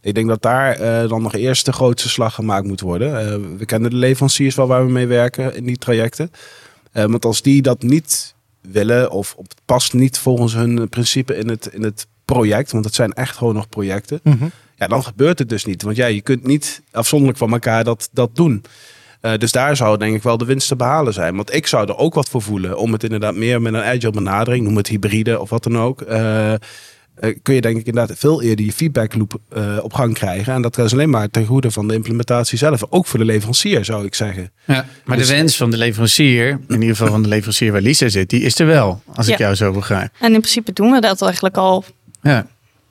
Ik 0.00 0.14
denk 0.14 0.28
dat 0.28 0.42
daar 0.42 0.72
eh, 0.72 1.08
dan 1.08 1.22
nog 1.22 1.34
eerst 1.34 1.64
de 1.64 1.72
grootste 1.72 2.08
slag 2.08 2.34
gemaakt 2.34 2.66
moet 2.66 2.80
worden. 2.80 3.20
Eh, 3.20 3.36
we 3.58 3.64
kennen 3.64 3.90
de 3.90 3.96
leveranciers 3.96 4.54
wel 4.54 4.66
waar 4.66 4.86
we 4.86 4.92
mee 4.92 5.06
werken 5.06 5.56
in 5.56 5.64
die 5.64 5.78
trajecten. 5.78 6.30
Eh, 6.92 7.04
want 7.04 7.24
als 7.24 7.42
die 7.42 7.62
dat 7.62 7.82
niet 7.82 8.34
willen 8.60 9.10
of 9.10 9.34
op, 9.36 9.46
past 9.64 9.92
niet 9.92 10.18
volgens 10.18 10.54
hun 10.54 10.88
principe 10.88 11.36
in 11.36 11.48
het, 11.48 11.66
in 11.66 11.82
het 11.82 12.06
project, 12.24 12.72
want 12.72 12.84
het 12.84 12.94
zijn 12.94 13.12
echt 13.12 13.36
gewoon 13.36 13.54
nog 13.54 13.68
projecten, 13.68 14.20
ja, 14.76 14.86
dan 14.86 15.04
gebeurt 15.04 15.38
het 15.38 15.48
dus 15.48 15.64
niet. 15.64 15.82
Want 15.82 15.96
ja, 15.96 16.06
je 16.06 16.20
kunt 16.20 16.46
niet 16.46 16.82
afzonderlijk 16.90 17.38
van 17.38 17.52
elkaar 17.52 17.84
dat, 17.84 18.08
dat 18.12 18.36
doen. 18.36 18.64
Eh, 19.20 19.32
dus 19.38 19.52
daar 19.52 19.76
zou 19.76 19.98
denk 19.98 20.14
ik 20.14 20.22
wel 20.22 20.36
de 20.38 20.44
winst 20.44 20.68
te 20.68 20.76
behalen 20.76 21.12
zijn. 21.12 21.36
Want 21.36 21.54
ik 21.54 21.66
zou 21.66 21.88
er 21.88 21.96
ook 21.96 22.14
wat 22.14 22.28
voor 22.28 22.42
voelen 22.42 22.78
om 22.78 22.92
het 22.92 23.04
inderdaad 23.04 23.34
meer 23.34 23.62
met 23.62 23.74
een 23.74 23.82
agile 23.82 24.10
benadering, 24.10 24.64
noem 24.64 24.76
het 24.76 24.86
hybride 24.88 25.40
of 25.40 25.50
wat 25.50 25.62
dan 25.62 25.78
ook. 25.78 26.00
eh, 26.00 26.54
eh, 27.22 27.36
kun 27.42 27.54
je 27.54 27.60
denk 27.60 27.76
ik 27.78 27.86
inderdaad 27.86 28.18
veel 28.18 28.42
eerder 28.42 28.64
je 28.64 28.72
feedback 28.72 29.14
loop 29.14 29.38
eh, 29.48 29.78
op 29.82 29.92
gang 29.94 30.14
krijgen. 30.14 30.54
En 30.54 30.62
dat 30.62 30.78
is 30.78 30.92
alleen 30.92 31.10
maar 31.10 31.30
ten 31.30 31.46
goede 31.46 31.70
van 31.70 31.88
de 31.88 31.94
implementatie 31.94 32.58
zelf. 32.58 32.82
Ook 32.90 33.06
voor 33.06 33.18
de 33.18 33.24
leverancier 33.24 33.84
zou 33.84 34.04
ik 34.04 34.14
zeggen. 34.14 34.50
Ja, 34.64 34.86
maar 35.04 35.16
Dus- 35.16 35.28
de 35.28 35.34
wens 35.34 35.56
van 35.56 35.70
de 35.70 35.76
leverancier, 35.76 36.48
in 36.68 36.80
ieder 36.80 36.88
geval 36.96 37.06
van 37.08 37.22
de 37.22 37.28
leverancier 37.28 37.72
waar 37.72 37.80
Lisa 37.80 38.08
zit, 38.08 38.30
die 38.30 38.42
is 38.42 38.58
er 38.58 38.66
wel, 38.66 39.02
als 39.14 39.28
ik 39.28 39.38
jou 39.38 39.54
zo 39.54 39.72
begrijp. 39.72 40.10
En 40.18 40.32
in 40.32 40.40
principe 40.40 40.72
doen 40.72 40.90
we 40.90 41.00
dat 41.00 41.22
eigenlijk 41.22 41.56
al. 41.56 41.84
Ja. 42.22 42.46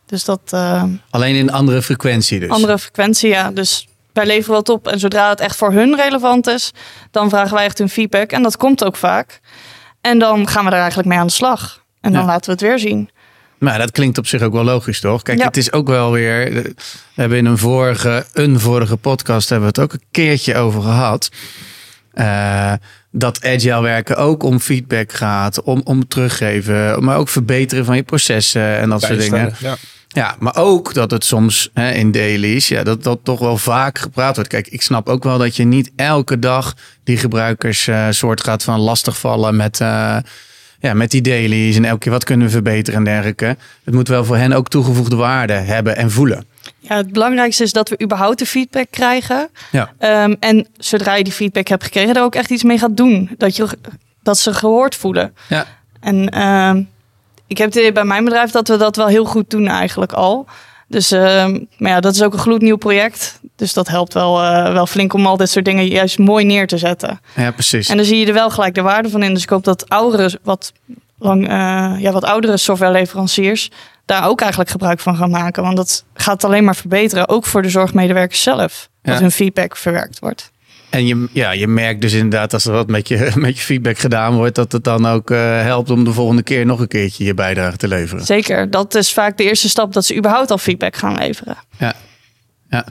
Dus 0.06 0.24
dat 0.26 0.42
eh, 0.50 0.84
Alleen 1.10 1.36
in 1.36 1.52
andere 1.52 1.82
frequentie 1.82 2.40
dus. 2.40 2.50
andere 2.50 2.80
frequentie, 2.80 3.30
ja. 3.30 3.52
Dus 3.52 3.88
wij 4.14 4.26
leveren 4.26 4.56
wat 4.56 4.70
op. 4.70 4.88
En 4.88 5.00
zodra 5.00 5.30
het 5.30 5.40
echt 5.40 5.56
voor 5.56 5.72
hun 5.72 5.96
relevant 5.96 6.48
is, 6.48 6.72
dan 7.12 7.30
vragen 7.30 7.56
wij 7.56 7.66
echt 7.66 7.78
hun 7.78 7.90
feedback. 7.90 8.32
En 8.32 8.44
dat 8.44 8.58
komt 8.58 8.84
ook 8.84 8.96
vaak. 8.96 9.40
En 10.02 10.20
dan 10.20 10.48
gaan 10.48 10.66
we 10.66 10.72
er 10.72 10.78
eigenlijk 10.78 11.08
mee 11.10 11.18
aan 11.18 11.28
de 11.28 11.34
slag. 11.34 11.84
En 12.02 12.12
dan 12.12 12.22
Ja. 12.22 12.28
laten 12.28 12.46
we 12.46 12.52
het 12.52 12.62
weer 12.62 12.80
zien. 12.80 13.10
Maar 13.62 13.78
dat 13.78 13.92
klinkt 13.92 14.18
op 14.18 14.28
zich 14.28 14.42
ook 14.42 14.54
wel 14.54 14.64
logisch, 14.64 15.00
toch? 15.00 15.22
Kijk, 15.22 15.38
Ja. 15.38 15.46
het 15.46 15.58
is 15.58 15.72
ook 15.72 15.88
wel 15.88 16.12
weer. 16.12 16.54
We 16.54 16.74
hebben 17.14 17.38
in 17.38 17.46
een 17.46 17.58
vorige, 17.58 18.26
een 18.34 18.60
vorige 18.60 18.98
podcast 18.98 19.50
hebben 19.50 19.74
we 19.74 19.82
het 19.82 19.92
ook 19.92 20.00
een 20.00 20.08
keertje 20.12 20.56
over 20.56 20.82
gehad. 20.82 21.30
Eh, 22.14 22.74
dat 23.12 23.46
agile 23.46 23.82
werken 23.82 24.18
ook 24.18 24.44
om 24.44 24.60
feedback 24.60 25.14
gaat, 25.14 25.62
om, 25.62 25.82
om 25.84 26.08
teruggeven, 26.08 27.04
maar 27.04 27.18
ook 27.18 27.30
verbeteren 27.30 27.86
van 27.86 27.96
je 27.96 28.04
processen 28.04 28.78
en 28.78 28.90
dat 28.90 29.02
soort 29.02 29.20
dingen. 29.20 29.54
Ja. 29.60 29.78
Ja, 30.08 30.36
maar 30.40 30.56
ook 30.56 30.94
dat 30.94 31.12
het 31.12 31.26
soms 31.26 31.70
hè, 31.74 31.92
in 31.92 32.12
dailies, 32.12 32.68
ja, 32.68 32.84
dat 32.84 33.04
dat 33.04 33.20
toch 33.24 33.40
wel 33.40 33.58
vaak 33.58 34.00
gepraat 34.00 34.36
wordt. 34.36 34.50
Kijk, 34.50 34.68
ik 34.68 34.82
snap 34.82 35.10
ook 35.10 35.24
wel 35.24 35.38
dat 35.38 35.56
je 35.56 35.64
niet 35.64 35.92
elke 35.96 36.40
dag 36.40 36.74
die 37.04 37.18
gebruikers 37.18 37.88
eh, 37.88 38.08
soort 38.10 38.44
gaat 38.44 38.64
van 38.64 38.80
lastigvallen 38.80 39.56
met, 39.56 39.80
eh, 39.80 40.18
ja, 40.82 40.94
met 40.94 41.12
die 41.12 41.22
dailies 41.22 41.76
en 41.76 41.86
elke 41.86 42.00
keer 42.00 42.12
wat 42.12 42.24
kunnen 42.24 42.46
we 42.46 42.52
verbeteren 42.52 43.00
en 43.00 43.06
dergelijke. 43.06 43.58
Het 43.84 43.94
moet 43.94 44.08
wel 44.08 44.26
voor 44.26 44.38
hen 44.38 44.54
ook 44.54 44.68
toegevoegde 44.68 45.16
waarde 45.16 45.54
hebben 45.54 45.96
en 45.96 46.12
voelen. 46.12 46.46
Ja, 46.80 46.96
het 46.96 47.12
belangrijkste 47.12 47.64
is 47.64 47.74
dat 47.74 47.90
we 47.90 48.02
überhaupt 48.04 48.40
de 48.40 48.46
feedback 48.46 48.88
krijgen. 48.90 49.50
Ja. 49.72 49.92
Ehm, 49.98 50.36
en 50.40 50.68
zodra 50.78 51.16
je 51.16 51.24
die 51.24 51.34
feedback 51.34 51.68
hebt 51.68 51.84
gekregen, 51.84 52.14
daar 52.14 52.24
ook 52.24 52.36
echt 52.36 52.50
iets 52.50 52.64
mee 52.64 52.78
gaat 52.78 52.98
doen. 52.98 53.30
Dat, 53.38 53.56
je, 53.56 53.68
dat 54.24 54.38
ze 54.38 54.54
gehoord 54.54 54.96
voelen. 54.96 55.36
Ja. 55.50 55.66
En 56.00 56.30
ehm, 56.30 56.84
ik 57.48 57.58
heb 57.58 57.68
het 57.68 57.76
idee 57.76 57.92
bij 57.92 58.04
mijn 58.04 58.24
bedrijf 58.24 58.52
dat 58.52 58.68
we 58.68 58.78
dat 58.78 58.96
wel 58.96 59.08
heel 59.08 59.26
goed 59.26 59.50
doen 59.50 59.68
eigenlijk 59.68 60.12
al. 60.12 60.48
Dus 60.92 61.12
ehm, 61.12 61.60
maar 61.78 61.92
ja, 61.92 62.00
dat 62.00 62.14
is 62.16 62.24
ook 62.24 62.34
een 62.34 62.40
gloednieuw 62.40 62.76
project. 62.78 63.40
Dus 63.56 63.74
dat 63.74 63.88
helpt 63.88 64.14
wel, 64.14 64.42
eh, 64.42 64.74
wel 64.74 64.88
flink 64.88 65.14
om 65.14 65.26
al 65.26 65.38
dit 65.38 65.50
soort 65.50 65.66
dingen 65.66 65.88
juist 65.88 66.18
mooi 66.18 66.46
neer 66.46 66.68
te 66.68 66.78
zetten. 66.78 67.20
Ja, 67.36 67.52
precies. 67.52 67.90
En 67.90 67.98
dan 67.98 68.06
zie 68.06 68.18
je 68.20 68.26
er 68.26 68.34
wel 68.34 68.50
gelijk 68.50 68.74
de 68.76 68.82
waarde 68.82 69.10
van 69.10 69.24
in. 69.24 69.34
Dus 69.34 69.44
ik 69.44 69.50
hoop 69.50 69.64
dat 69.64 69.90
oudere, 69.90 70.40
wat, 70.44 70.72
lang, 71.20 71.48
eh, 71.48 71.94
ja, 72.00 72.12
wat 72.12 72.24
oudere 72.24 72.58
softwareleveranciers 72.58 73.70
daar 74.06 74.28
ook 74.28 74.40
eigenlijk 74.42 74.72
gebruik 74.72 75.00
van 75.00 75.16
gaan 75.16 75.30
maken. 75.30 75.64
Want 75.64 75.78
dat 75.78 76.04
gaat 76.14 76.44
alleen 76.44 76.64
maar 76.64 76.76
verbeteren, 76.76 77.30
ook 77.30 77.46
voor 77.46 77.62
de 77.62 77.70
zorgmedewerkers 77.70 78.44
zelf. 78.44 78.90
Dat 79.02 79.14
Ja. 79.16 79.22
hun 79.22 79.32
feedback 79.32 79.78
verwerkt 79.78 80.20
wordt. 80.20 80.51
En 80.92 81.06
je, 81.06 81.28
ja, 81.32 81.52
je 81.52 81.68
merkt 81.68 82.02
dus 82.02 82.14
inderdaad 82.14 82.54
als 82.54 82.66
er 82.66 82.72
wat 82.72 82.88
met 82.88 83.08
je, 83.08 83.32
met 83.36 83.58
je 83.58 83.64
feedback 83.64 83.98
gedaan 83.98 84.36
wordt, 84.36 84.56
dat 84.56 84.72
het 84.72 84.84
dan 84.84 85.06
ook 85.06 85.32
eh, 85.32 85.62
helpt 85.62 85.90
om 85.90 86.04
de 86.04 86.14
volgende 86.14 86.44
keer 86.44 86.66
nog 86.66 86.80
een 86.80 86.88
keertje 86.88 87.24
je 87.24 87.34
bijdrage 87.34 87.78
te 87.78 87.88
leveren. 87.88 88.26
Zeker, 88.26 88.70
dat 88.70 88.96
is 88.96 89.14
vaak 89.14 89.38
de 89.38 89.44
eerste 89.44 89.70
stap 89.70 89.94
dat 89.94 90.06
ze 90.06 90.16
überhaupt 90.16 90.52
al 90.52 90.58
feedback 90.58 90.96
gaan 90.96 91.16
leveren. 91.16 91.58
Ja. 91.78 91.94
ja. 92.70 92.86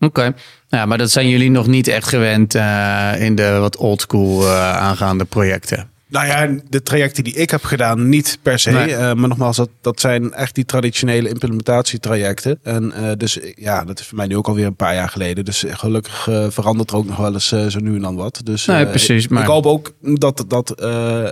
Oké. 0.00 0.34
Ja, 0.68 0.86
maar 0.86 0.98
dat 0.98 1.10
zijn 1.10 1.28
jullie 1.28 1.50
nog 1.50 1.66
niet 1.66 1.88
echt 1.88 2.08
gewend 2.08 2.54
eh, 2.54 3.12
in 3.18 3.34
de 3.34 3.58
wat 3.58 3.76
oldschool 3.76 4.42
eh 4.42 4.76
aangaande 4.76 5.24
projecten. 5.24 5.90
Nou 6.14 6.26
ja, 6.26 6.60
de 6.68 6.82
trajecten 6.82 7.24
die 7.24 7.34
ik 7.34 7.50
heb 7.50 7.64
gedaan, 7.64 8.08
niet 8.08 8.38
per 8.42 8.58
se. 8.58 8.70
Nee. 8.70 8.94
Eh, 8.94 9.14
maar 9.14 9.28
nogmaals, 9.28 9.56
dat, 9.56 9.68
dat 9.80 10.00
zijn 10.00 10.32
echt 10.32 10.54
die 10.54 10.64
traditionele 10.64 11.28
implementatietrajecten. 11.28 12.58
En 12.62 12.92
eh, 12.92 13.10
dus 13.16 13.38
ja, 13.54 13.84
dat 13.84 14.00
is 14.00 14.06
voor 14.06 14.16
mij 14.16 14.26
nu 14.26 14.36
ook 14.36 14.48
alweer 14.48 14.66
een 14.66 14.76
paar 14.76 14.94
jaar 14.94 15.08
geleden. 15.08 15.44
Dus 15.44 15.64
gelukkig 15.68 16.28
eh, 16.28 16.46
verandert 16.48 16.90
er 16.90 16.96
ook 16.96 17.06
nog 17.06 17.16
wel 17.16 17.32
eens 17.32 17.48
zo 17.48 17.78
nu 17.78 17.94
en 17.94 18.02
dan 18.02 18.16
wat. 18.16 18.40
Dus 18.44 18.66
Nee, 18.66 18.86
precies, 18.86 19.24
Ik, 19.24 19.30
maar- 19.30 19.42
ik 19.42 19.48
hoop 19.48 19.66
ook 19.66 19.92
dat, 20.00 20.44
dat 20.48 20.80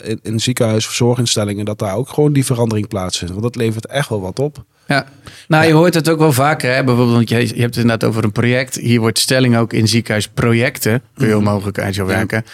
in, 0.04 0.20
in 0.22 0.40
ziekenhuis 0.40 0.86
of 0.86 0.92
zorginstellingen, 0.92 1.64
dat 1.64 1.78
daar 1.78 1.94
ook 1.94 2.08
gewoon 2.08 2.32
die 2.32 2.44
verandering 2.44 2.88
plaatsvindt. 2.88 3.32
Want 3.32 3.44
dat 3.44 3.56
levert 3.56 3.86
echt 3.86 4.08
wel 4.08 4.20
wat 4.20 4.38
op. 4.38 4.64
Ja, 4.86 5.06
nou 5.48 5.66
je 5.66 5.72
hoort 5.72 5.94
het 5.94 6.08
ook 6.08 6.18
wel 6.18 6.32
vaker. 6.32 6.74
Hè? 6.74 6.84
Bijvoorbeeld, 6.84 7.16
want 7.16 7.28
je, 7.28 7.36
je 7.36 7.60
hebt 7.60 7.74
het 7.74 7.84
inderdaad 7.84 8.08
over 8.08 8.24
een 8.24 8.32
project. 8.32 8.74
Hier 8.74 9.00
wordt 9.00 9.18
stelling 9.18 9.56
ook 9.56 9.72
in 9.72 9.88
ziekenhuisprojecten. 9.88 11.02
Kun 11.16 11.28
je 11.28 11.36
onmogelijk 11.36 11.78
uit 11.78 11.94
zo 11.94 12.06
werken. 12.06 12.44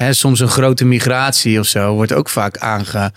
Hè, 0.00 0.12
soms 0.12 0.40
een 0.40 0.48
grote 0.48 0.84
migratie 0.84 1.58
of 1.58 1.66
zo 1.66 1.94
wordt 1.94 2.12
ook 2.12 2.28
vaak 2.28 2.58
aange, 2.58 3.12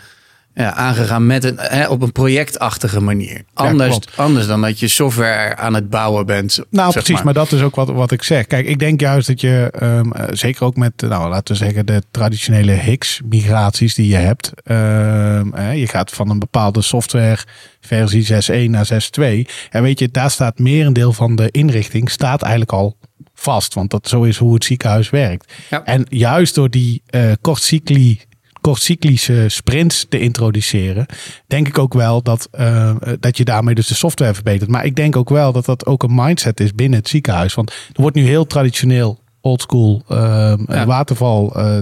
ja, 0.54 0.74
aangegaan 0.74 1.26
met 1.26 1.44
een, 1.44 1.56
hè, 1.58 1.88
op 1.88 2.02
een 2.02 2.12
projectachtige 2.12 3.00
manier. 3.02 3.44
Anders, 3.54 4.00
anders 4.16 4.48
dan 4.48 4.62
dat 4.62 4.80
je 4.80 4.88
software 4.88 5.56
aan 5.56 5.74
het 5.74 5.90
bouwen 5.90 6.26
bent. 6.26 6.60
Nou, 6.70 6.92
precies. 6.92 7.22
Maar. 7.22 7.34
dat 7.34 7.52
is 7.52 7.62
ook 7.62 7.76
wat, 7.76 7.90
wat 7.90 8.12
ik 8.12 8.24
zeg. 8.24 8.48
Kijk, 8.48 8.68
ik 8.68 8.80
denk 8.80 9.00
juist 9.00 9.28
dat 9.28 9.42
je, 9.42 9.70
ehm, 9.80 10.12
eh, 10.12 10.26
zeker 10.32 10.64
ook 10.64 10.76
met, 10.76 11.02
nou, 11.02 11.30
laten 11.30 11.54
we 11.54 11.64
zeggen, 11.64 11.86
de 11.86 12.02
traditionele 12.12 12.72
HIX-migraties 12.72 13.96
die 13.96 14.08
je 14.08 14.16
hebt. 14.16 14.52
ehm, 14.64 15.54
eh, 15.54 15.80
je 15.80 15.88
gaat 15.88 16.12
van 16.12 16.30
een 16.30 16.40
bepaalde 16.40 16.82
software 16.82 17.38
versie 17.82 18.22
6.1 18.24 18.72
naar 18.72 18.86
6.2. 18.86 19.48
En 19.70 19.82
weet 19.82 20.00
je, 20.00 20.10
daar 20.12 20.32
staat 20.32 20.60
merendeel 20.60 21.14
van 21.14 21.36
de 21.36 21.52
inrichting 21.52 22.10
staat 22.10 22.42
eigenlijk 22.42 22.72
al 22.72 22.98
vast. 23.34 23.74
Want 23.74 23.90
dat 23.92 24.08
zo 24.08 24.24
is 24.24 24.38
hoe 24.38 24.54
het 24.54 24.64
ziekenhuis 24.64 25.10
werkt. 25.10 25.54
Ja. 25.70 25.84
En 25.86 26.06
juist 26.10 26.56
door 26.56 26.70
die 26.70 27.02
eh 27.06 27.32
kortcycli 27.42 28.20
kortcyclische 28.62 29.46
sprints 29.48 30.06
te 30.10 30.20
introduceren, 30.20 31.06
denk 31.48 31.68
ik 31.68 31.78
ook 31.78 31.94
wel 31.94 32.22
dat, 32.22 32.48
eh, 32.52 32.96
dat 33.20 33.38
je 33.38 33.44
daarmee 33.44 33.76
dus 33.76 33.88
de 33.88 33.94
software 33.96 34.34
verbetert. 34.34 34.70
Maar 34.70 34.86
ik 34.86 34.96
denk 34.96 35.16
ook 35.16 35.30
wel 35.30 35.52
dat 35.52 35.66
dat 35.66 35.86
ook 35.86 36.04
een 36.04 36.16
mindset 36.16 36.60
is 36.60 36.74
binnen 36.74 37.00
het 37.00 37.08
ziekenhuis. 37.10 37.54
Want 37.54 37.70
er 37.70 38.02
wordt 38.02 38.16
nu 38.16 38.26
heel 38.26 38.46
traditioneel, 38.48 39.20
oldschool, 39.42 40.04
uh, 40.10 40.18
Ja. 40.68 40.86
waterval 40.86 41.56
eh, 41.56 41.78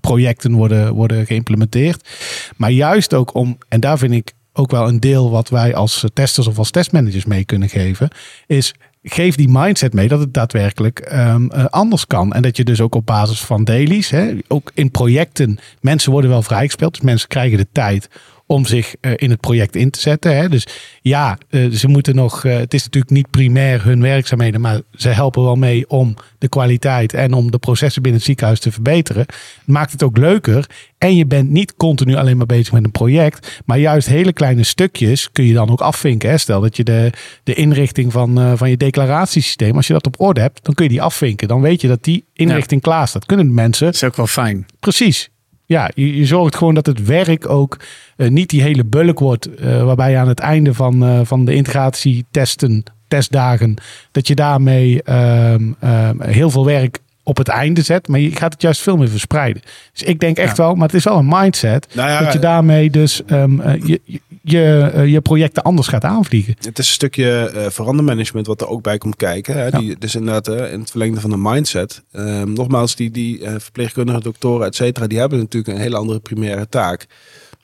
projecten 0.00 0.52
worden, 0.52 0.94
worden 0.94 1.26
geïmplementeerd. 1.26 2.08
Maar 2.56 2.70
juist 2.70 3.14
ook 3.14 3.34
om, 3.34 3.58
en 3.68 3.80
daar 3.80 3.98
vind 3.98 4.12
ik 4.12 4.32
ook 4.52 4.70
wel 4.70 4.88
een 4.88 5.00
deel 5.00 5.30
wat 5.30 5.48
wij 5.48 5.74
als 5.74 6.04
testers 6.12 6.46
of 6.46 6.58
als 6.58 6.70
testmanagers 6.70 7.24
mee 7.24 7.44
kunnen 7.44 7.68
geven, 7.68 8.08
is 8.46 8.74
geef 9.08 9.36
die 9.36 9.48
mindset 9.48 9.92
mee 9.92 10.08
dat 10.08 10.20
het 10.20 10.34
daadwerkelijk 10.34 10.98
ehm, 10.98 11.46
eh, 11.46 11.64
anders 11.64 12.06
kan. 12.06 12.32
En 12.32 12.42
dat 12.42 12.56
je 12.56 12.64
dus 12.64 12.80
ook 12.80 12.94
op 12.94 13.06
basis 13.06 13.40
van 13.40 13.64
dailies, 13.64 14.10
hè, 14.10 14.34
ook 14.48 14.70
in 14.74 14.90
projecten, 14.90 15.58
mensen 15.80 16.12
worden 16.12 16.30
wel 16.30 16.42
vrijgespeeld. 16.42 16.94
Dus 16.94 17.02
mensen 17.02 17.28
krijgen 17.28 17.58
de 17.58 17.66
tijd 17.72 18.08
om 18.46 18.66
zich 18.66 18.94
eh, 19.00 19.12
in 19.16 19.30
het 19.30 19.40
project 19.40 19.76
in 19.76 19.90
te 19.90 20.00
zetten. 20.00 20.36
Hè. 20.36 20.48
Dus 20.48 20.66
ja, 21.00 21.38
eh, 21.50 21.70
ze 21.70 21.88
moeten 21.88 22.14
nog, 22.14 22.44
eh, 22.44 22.56
het 22.56 22.74
is 22.74 22.84
natuurlijk 22.84 23.12
niet 23.12 23.30
primair 23.30 23.84
hun 23.84 24.02
werkzaamheden, 24.02 24.60
maar 24.60 24.80
ze 24.94 25.08
helpen 25.08 25.42
wel 25.42 25.56
mee 25.56 25.88
om 25.88 26.14
de 26.38 26.48
kwaliteit 26.48 27.14
en 27.14 27.32
om 27.32 27.50
de 27.50 27.58
processen 27.58 28.02
binnen 28.02 28.20
het 28.20 28.28
ziekenhuis 28.28 28.60
te 28.60 28.72
verbeteren. 28.72 29.26
Maakt 29.64 29.92
het 29.92 30.02
ook 30.02 30.16
leuker. 30.16 30.66
En 30.98 31.16
je 31.16 31.26
bent 31.26 31.50
niet 31.50 31.76
continu 31.76 32.14
alleen 32.14 32.36
maar 32.36 32.46
bezig 32.46 32.72
met 32.72 32.84
een 32.84 32.90
project, 32.90 33.62
maar 33.64 33.78
juist 33.78 34.08
hele 34.08 34.32
kleine 34.32 34.62
stukjes 34.62 35.32
kun 35.32 35.44
je 35.44 35.54
dan 35.54 35.70
ook 35.70 35.80
afvinken. 35.80 36.30
Hè. 36.30 36.38
Stel 36.38 36.60
dat 36.60 36.76
je 36.76 36.84
de, 36.84 37.10
de 37.42 37.54
inrichting 37.54 38.12
van, 38.12 38.58
van 38.58 38.70
je 38.70 38.76
declaratiesysteem, 38.76 39.76
als 39.76 39.86
je 39.86 39.92
dat 39.92 40.06
op 40.06 40.20
orde 40.20 40.40
hebt, 40.40 40.64
dan 40.64 40.74
kun 40.74 40.84
je 40.84 40.90
die 40.90 41.02
afvinken. 41.02 41.48
Dan 41.48 41.60
weet 41.60 41.80
je 41.80 41.88
dat 41.88 42.04
die 42.04 42.24
inrichting 42.32 42.80
klaar 42.80 43.08
staat. 43.08 43.26
Kunnen 43.26 43.54
mensen 43.54 43.86
Dat 43.86 43.94
is 43.94 44.04
ook 44.04 44.16
wel 44.16 44.26
fijn. 44.26 44.66
Precies. 44.80 45.30
Ja, 45.66 45.90
je, 45.94 46.26
zorgt 46.26 46.56
gewoon 46.56 46.74
dat 46.74 46.86
het 46.86 47.04
werk 47.04 47.48
ook 47.48 47.78
eh, 48.16 48.28
niet 48.28 48.50
die 48.50 48.62
hele 48.62 48.84
bulk 48.84 49.18
wordt. 49.18 49.54
eh, 49.54 49.84
waarbij 49.84 50.10
je 50.10 50.16
aan 50.16 50.28
het 50.28 50.40
einde 50.40 50.74
van, 50.74 51.04
eh, 51.04 51.20
van 51.24 51.44
de 51.44 51.54
integratietesten, 51.54 52.82
testdagen, 53.08 53.74
dat 54.10 54.26
je 54.26 54.34
daarmee 54.34 55.02
ehm, 55.02 55.72
ehm, 55.80 56.22
heel 56.22 56.50
veel 56.50 56.64
werk 56.64 56.98
op 57.26 57.36
het 57.36 57.48
einde 57.48 57.82
zet. 57.82 58.08
Maar 58.08 58.20
je 58.20 58.36
gaat 58.36 58.52
het 58.52 58.62
juist 58.62 58.82
veel 58.82 58.96
meer 58.96 59.08
verspreiden. 59.08 59.62
Dus 59.92 60.02
ik 60.02 60.20
denk 60.20 60.36
echt 60.36 60.56
wel, 60.56 60.74
maar 60.74 60.86
het 60.86 60.96
is 60.96 61.04
wel 61.04 61.18
een 61.18 61.28
mindset. 61.28 61.86
Nou 61.92 62.10
ja, 62.10 62.22
dat 62.22 62.32
je 62.32 62.38
daarmee 62.38 62.90
dus 62.90 63.24
ehm, 63.24 63.60
eh, 63.60 63.82
je, 63.84 64.00
je, 64.04 64.20
je, 64.42 64.90
eh, 64.94 65.06
je 65.06 65.20
projecten 65.20 65.62
anders 65.62 65.88
gaat 65.88 66.04
aanvliegen. 66.04 66.54
Het 66.58 66.78
is 66.78 66.86
een 66.86 66.92
stukje 66.92 67.50
eh 67.54 67.70
verandermanagement 67.70 68.46
wat 68.46 68.60
er 68.60 68.68
ook 68.68 68.82
bij 68.82 68.98
komt 68.98 69.16
kijken. 69.16 69.54
Hè? 69.54 69.64
Ja. 69.64 69.78
Die, 69.78 69.98
dus 69.98 70.14
inderdaad, 70.14 70.48
in 70.48 70.80
het 70.80 70.90
verlengde 70.90 71.20
van 71.20 71.30
de 71.30 71.38
mindset. 71.38 72.02
Ehm, 72.12 72.52
nogmaals, 72.52 72.96
die, 72.96 73.10
die 73.10 73.40
verpleegkundigen, 73.56 74.22
doktoren, 74.22 74.66
et 74.66 74.74
cetera, 74.74 75.06
die 75.06 75.18
hebben 75.18 75.38
natuurlijk 75.38 75.74
een 75.74 75.82
hele 75.82 75.96
andere 75.96 76.20
primaire 76.20 76.68
taak. 76.68 77.06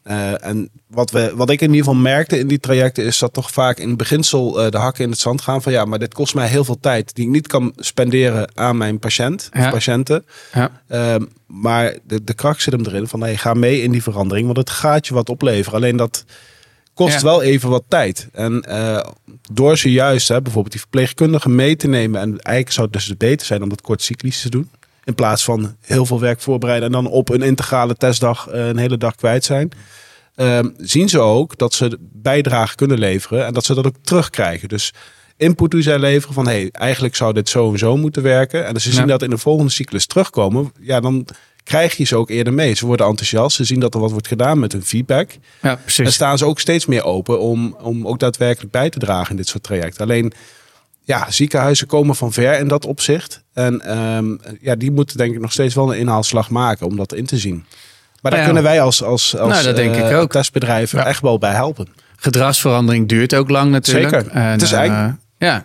Eh, 0.03 0.45
en 0.45 0.71
wat, 0.87 1.11
we, 1.11 1.33
wat 1.35 1.51
ik 1.51 1.61
in 1.61 1.67
ieder 1.71 1.85
geval 1.85 2.01
merkte 2.01 2.39
in 2.39 2.47
die 2.47 2.61
trajecten 2.61 3.05
is 3.05 3.19
dat 3.19 3.33
toch 3.33 3.51
vaak 3.51 3.79
in 3.79 3.97
beginsel 3.97 4.63
eh, 4.63 4.71
de 4.71 4.77
hakken 4.79 5.05
in 5.05 5.11
het 5.11 5.19
zand 5.19 5.41
gaan 5.41 5.63
van 5.63 5.73
ja, 5.73 5.85
maar 5.85 5.99
dit 5.99 6.15
kost 6.15 6.35
mij 6.35 6.49
heel 6.49 6.65
veel 6.65 6.81
tijd 6.81 7.15
die 7.15 7.25
ik 7.25 7.31
niet 7.31 7.47
kan 7.47 7.73
spenderen 7.77 8.51
aan 8.55 8.77
mijn 8.77 8.99
patiënt 8.99 9.51
of 9.59 9.71
patiënten. 9.71 10.25
Ja. 10.53 10.71
Ehm, 10.89 11.25
maar 11.47 11.97
de, 12.07 12.25
de 12.25 12.35
kracht 12.35 12.63
zit 12.63 12.73
hem 12.73 12.85
erin 12.87 13.09
van 13.09 13.21
hey, 13.21 13.37
ga 13.37 13.55
mee 13.55 13.83
in 13.83 13.91
die 13.93 14.03
verandering, 14.03 14.47
want 14.47 14.59
het 14.59 14.71
gaat 14.71 15.07
je 15.07 15.15
wat 15.15 15.29
opleveren. 15.29 15.79
Alleen 15.79 15.97
dat 15.97 16.25
kost 16.95 17.15
Ja. 17.15 17.23
wel 17.23 17.43
even 17.43 17.69
wat 17.69 17.85
tijd. 17.89 18.29
En 18.33 18.63
eh, 18.63 19.05
door 19.53 19.79
ze 19.79 19.93
juist, 19.93 20.29
hè, 20.29 20.43
bijvoorbeeld 20.43 20.73
die 20.73 20.81
verpleegkundigen 20.81 21.55
mee 21.55 21.77
te 21.77 21.89
nemen, 21.89 22.21
en 22.21 22.29
eigenlijk 22.29 22.71
zou 22.75 22.89
het 22.93 22.95
dus 23.07 23.17
beter 23.17 23.47
zijn 23.47 23.63
om 23.63 23.69
dat 23.69 23.81
kortcyclisch 23.81 24.41
te 24.41 24.51
doen. 24.51 24.71
In 25.05 25.15
plaats 25.15 25.45
van 25.45 25.77
heel 25.81 26.07
veel 26.07 26.21
werk 26.21 26.41
voorbereiden 26.41 26.87
en 26.87 26.93
dan 27.03 27.07
op 27.13 27.29
een 27.29 27.43
integrale 27.43 27.95
testdag 27.95 28.49
eh, 28.49 28.67
een 28.69 28.77
hele 28.77 28.97
dag 28.99 29.15
kwijt 29.15 29.45
zijn. 29.45 29.71
Ehm, 30.35 30.69
zien 30.77 31.09
ze 31.09 31.19
ook 31.21 31.59
dat 31.59 31.75
ze 31.75 31.99
bijdrage 32.01 32.75
kunnen 32.75 32.99
leveren 32.99 33.47
en 33.47 33.53
dat 33.55 33.65
ze 33.65 33.75
dat 33.75 33.87
ook 33.87 33.97
terugkrijgen. 34.03 34.69
Dus 34.69 34.93
input 35.37 35.71
die 35.71 35.83
zij 35.83 35.99
leveren 35.99 36.35
van 36.35 36.47
hey, 36.47 36.69
eigenlijk 36.73 37.17
zou 37.17 37.33
dit 37.33 37.49
zo 37.49 37.73
en 37.73 37.79
zo 37.79 37.97
moeten 37.97 38.23
werken. 38.23 38.67
En 38.67 38.75
als 38.75 38.83
ze 38.83 38.89
Ja. 38.91 38.95
zien 38.95 39.07
dat 39.07 39.23
in 39.23 39.31
de 39.31 39.39
volgende 39.39 39.71
cyclus 39.71 40.07
terugkomen, 40.07 40.73
ja, 40.81 41.01
dan 41.01 41.27
krijg 41.65 41.97
je 41.97 42.05
ze 42.05 42.17
ook 42.17 42.31
eerder 42.31 42.53
mee. 42.53 42.75
Ze 42.75 42.87
worden 42.87 43.07
enthousiast, 43.07 43.57
ze 43.57 43.65
zien 43.65 43.81
dat 43.81 43.95
er 43.95 44.01
wat 44.01 44.11
wordt 44.11 44.27
gedaan 44.29 44.59
met 44.59 44.73
hun 44.73 44.85
feedback. 44.85 45.31
Ja, 45.63 45.71
En 45.71 45.79
precies. 45.83 46.15
staan 46.15 46.39
ze 46.39 46.45
ook 46.47 46.61
steeds 46.61 46.87
meer 46.87 47.05
open 47.05 47.41
om, 47.41 47.77
om 47.83 48.07
ook 48.07 48.19
daadwerkelijk 48.19 48.73
bij 48.73 48.91
te 48.91 48.99
dragen 48.99 49.31
in 49.31 49.37
dit 49.37 49.49
soort 49.49 49.63
trajecten. 49.63 50.05
Alleen, 50.05 50.33
ja, 51.13 51.31
ziekenhuizen 51.31 51.87
komen 51.87 52.15
van 52.17 52.33
ver 52.33 52.59
in 52.59 52.69
dat 52.69 52.87
opzicht. 52.87 53.43
En 53.53 53.81
ehm, 53.81 54.37
ja, 54.61 54.75
die 54.75 54.91
moeten 54.91 55.17
denk 55.17 55.35
ik 55.35 55.41
nog 55.41 55.53
steeds 55.53 55.75
wel 55.75 55.93
een 55.93 55.99
inhaalslag 55.99 56.51
maken 56.51 56.87
om 56.87 56.97
dat 56.97 57.15
in 57.15 57.27
te 57.27 57.39
zien. 57.39 57.65
Maar 58.21 58.31
daar 58.31 58.41
Ja. 58.41 58.47
kunnen 58.47 58.63
wij 58.63 58.81
als, 58.81 59.03
als, 59.03 59.37
als 59.37 59.51
Nou, 59.53 59.65
dat 59.65 59.77
denk 59.77 59.95
eh, 59.95 60.11
ik 60.11 60.17
ook. 60.17 60.31
testbedrijf 60.31 60.93
Ja. 60.93 61.07
echt 61.07 61.21
wel 61.21 61.39
bij 61.39 61.53
helpen. 61.53 61.89
Gedragsverandering 62.17 63.09
duurt 63.09 63.35
ook 63.35 63.49
lang 63.51 63.71
natuurlijk. 63.71 64.15
Zeker. 64.15 64.31
En, 64.31 64.43
Het 64.43 64.63
is 64.63 64.73
eh, 64.73 64.81
eng. 64.83 65.19
ja, 65.39 65.65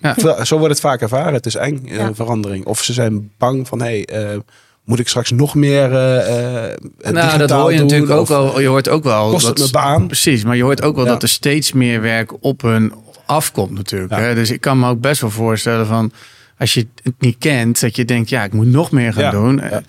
Ja. 0.00 0.14
Veel- 0.18 0.44
Zo 0.44 0.56
wordt 0.58 0.72
het 0.72 0.82
vaak 0.82 1.00
ervaren. 1.00 1.32
Het 1.34 1.46
is 1.46 1.54
eng, 1.54 1.88
eh, 1.88 2.08
verandering. 2.12 2.64
Of 2.66 2.82
ze 2.82 2.92
zijn 2.92 3.30
bang 3.38 3.68
van, 3.68 3.80
hey, 3.82 4.04
eh, 4.04 4.38
moet 4.84 4.98
ik 4.98 5.08
straks 5.08 5.30
nog 5.30 5.54
meer 5.54 5.92
eh 5.94 6.64
eh, 6.64 6.76
het 7.00 7.14
nou, 7.14 7.38
dat 7.38 7.50
hoor 7.50 7.70
je 7.72 7.76
doen? 7.78 7.86
natuurlijk 7.86 8.12
ook 8.20 8.28
wel. 8.28 8.60
Je 8.60 8.66
hoort 8.66 8.88
ook 8.88 9.04
wel. 9.04 9.30
Kost 9.30 9.46
het 9.46 9.56
dat- 9.56 9.72
mijn 9.72 9.84
baan? 9.84 10.06
Precies, 10.06 10.44
maar 10.44 10.56
je 10.56 10.62
hoort 10.62 10.82
ook 10.82 10.96
wel 10.96 11.04
dat 11.04 11.22
er 11.22 11.28
steeds 11.28 11.72
meer 11.72 12.00
werk 12.00 12.32
op 12.44 12.62
hun 12.62 12.92
afkomt 13.26 13.70
natuurlijk. 13.70 14.12
Ja. 14.12 14.18
Hè? 14.20 14.34
Dus 14.34 14.50
ik 14.50 14.60
kan 14.60 14.78
me 14.78 14.88
ook 14.88 15.00
best 15.00 15.20
wel 15.20 15.30
voorstellen 15.30 15.86
van... 15.86 16.12
Als 16.58 16.74
je 16.74 16.86
het 17.02 17.14
niet 17.18 17.36
kent, 17.38 17.80
dat 17.80 17.96
je 17.96 18.04
denkt, 18.04 18.28
ja, 18.28 18.44
ik 18.44 18.52
moet 18.52 18.66
nog 18.66 18.90
meer 18.90 19.12
gaan 19.12 19.22
Ja. 19.22 19.30
doen. 19.30 19.56
Ja. 19.70 19.82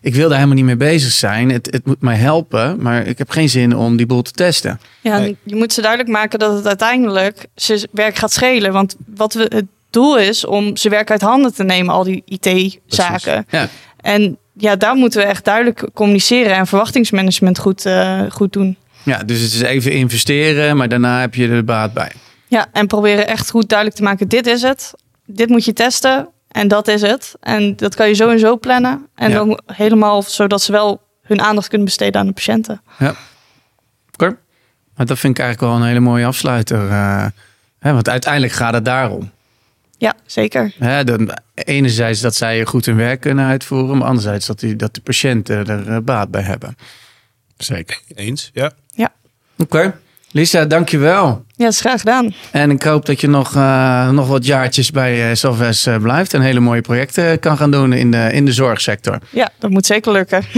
Ik 0.00 0.14
wil 0.14 0.24
daar 0.28 0.36
helemaal 0.36 0.56
niet 0.56 0.64
mee 0.64 0.76
bezig 0.76 1.12
zijn. 1.12 1.50
Het, 1.50 1.68
het 1.70 1.86
moet 1.86 2.00
mij 2.00 2.16
helpen, 2.16 2.82
maar 2.82 3.06
ik 3.06 3.18
heb 3.18 3.30
geen 3.30 3.48
zin 3.48 3.76
om 3.76 3.96
die 3.96 4.06
boel 4.06 4.22
te 4.22 4.30
testen. 4.32 4.80
Ja, 5.00 5.18
Nee. 5.18 5.36
je 5.42 5.54
moet 5.56 5.72
ze 5.72 5.80
duidelijk 5.80 6.10
maken 6.10 6.38
dat 6.38 6.54
het 6.56 6.66
uiteindelijk 6.66 7.46
ze 7.54 7.88
werk 7.92 8.16
gaat 8.16 8.32
schelen. 8.32 8.72
Want 8.72 8.96
wat 9.14 9.34
we, 9.34 9.42
het 9.48 9.64
doel 9.90 10.18
is 10.18 10.44
om 10.46 10.76
ze 10.76 10.88
werk 10.88 11.10
uit 11.10 11.20
handen 11.20 11.54
te 11.54 11.64
nemen, 11.64 11.94
al 11.94 12.04
die 12.04 12.22
IT-zaken. 12.26 13.46
Ja. 13.50 13.68
En 14.00 14.38
ja, 14.52 14.76
daar 14.76 14.94
moeten 14.94 15.20
we 15.20 15.26
echt 15.26 15.44
duidelijk 15.44 15.88
communiceren 15.94 16.54
en 16.56 16.66
verwachtingsmanagement 16.66 17.58
goed, 17.58 17.86
eh, 17.86 18.20
goed 18.28 18.52
doen. 18.52 18.76
ja, 19.02 19.18
dus 19.22 19.40
het 19.40 19.52
is 19.52 19.60
even 19.62 19.92
investeren, 19.92 20.76
maar 20.76 20.88
daarna 20.88 21.20
heb 21.20 21.34
je 21.34 21.48
er 21.48 21.64
baat 21.64 21.92
bij. 21.92 22.12
Ja, 22.52 22.66
en 22.72 22.86
proberen 22.86 23.26
echt 23.26 23.50
goed 23.50 23.68
duidelijk 23.68 23.98
te 23.98 24.04
maken, 24.04 24.28
dit 24.28 24.46
is 24.46 24.62
het. 24.62 24.94
Dit 25.26 25.48
moet 25.48 25.64
je 25.64 25.72
testen 25.72 26.28
en 26.48 26.68
dat 26.68 26.88
is 26.88 27.02
het. 27.02 27.34
En 27.40 27.76
dat 27.76 27.94
kan 27.94 28.08
je 28.08 28.14
zo 28.14 28.30
en 28.30 28.38
zo 28.38 28.58
plannen. 28.58 29.06
En 29.14 29.30
Ja. 29.30 29.36
dan 29.36 29.60
helemaal 29.66 30.22
zodat 30.22 30.62
ze 30.62 30.72
wel 30.72 31.00
hun 31.22 31.40
aandacht 31.40 31.68
kunnen 31.68 31.86
besteden 31.86 32.20
aan 32.20 32.26
de 32.26 32.32
patiënten. 32.32 32.82
Oké. 34.12 34.36
Maar 34.96 35.06
dat 35.06 35.18
vind 35.18 35.38
ik 35.38 35.44
eigenlijk 35.44 35.72
wel 35.72 35.82
een 35.82 35.86
hele 35.88 36.00
mooie 36.00 36.26
afsluiter. 36.26 36.88
eh, 36.90 37.26
hè, 37.78 37.92
want 37.92 38.08
uiteindelijk 38.08 38.52
gaat 38.52 38.74
het 38.74 38.84
daarom. 38.84 39.30
Ja, 39.98 40.14
zeker. 40.26 40.74
Hè, 40.78 41.04
dan, 41.04 41.30
enerzijds 41.54 42.20
dat 42.20 42.34
zij 42.34 42.64
goed 42.64 42.86
hun 42.86 42.96
werk 42.96 43.20
kunnen 43.20 43.46
uitvoeren, 43.46 43.98
maar 43.98 44.08
anderzijds 44.08 44.46
dat, 44.46 44.60
die, 44.60 44.76
dat 44.76 44.94
de 44.94 45.00
patiënten 45.00 45.66
er 45.66 45.88
eh, 45.88 45.96
baat 46.02 46.30
bij 46.30 46.42
hebben. 46.42 46.76
Zeker. 47.56 48.00
Eens, 48.14 48.50
ja. 48.52 48.70
Oké. 49.58 49.94
Lisa, 50.32 50.64
dankjewel. 50.64 51.44
Ja, 51.56 51.64
dat 51.64 51.72
is 51.72 51.80
graag 51.80 51.98
gedaan. 52.00 52.34
En 52.50 52.70
ik 52.70 52.82
hoop 52.82 53.06
dat 53.06 53.20
je 53.20 53.28
nog, 53.28 53.56
eh, 53.56 54.10
nog 54.10 54.28
wat 54.28 54.46
jaartjes 54.46 54.90
bij 54.90 55.28
uh, 55.28 55.34
Salves 55.34 55.88
blijft 56.00 56.34
en 56.34 56.40
hele 56.40 56.60
mooie 56.60 56.80
projecten 56.80 57.38
kan 57.38 57.56
gaan 57.56 57.70
doen 57.70 57.92
in 57.92 58.10
de, 58.10 58.28
in 58.32 58.44
de 58.44 58.52
zorgsector. 58.52 59.18
Ja, 59.30 59.50
dat 59.58 59.70
moet 59.70 59.86
zeker 59.86 60.12
lukken. 60.12 60.42